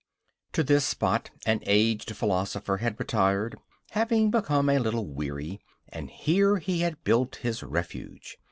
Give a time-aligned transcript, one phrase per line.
[0.53, 3.55] To this spot an aged philosopher had retired,
[3.91, 8.39] having become a little weary; and here he had built his refuge.